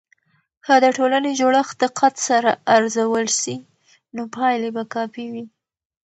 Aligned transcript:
که 0.65 0.73
د 0.83 0.85
ټولنې 0.97 1.31
جوړښت 1.39 1.75
دقت 1.83 2.15
سره 2.27 2.51
ارزول 2.75 3.27
سي، 3.41 3.55
نو 4.15 4.21
پایلې 4.35 4.69
به 4.75 4.83
کافي 4.93 5.25
وي. 5.33 5.45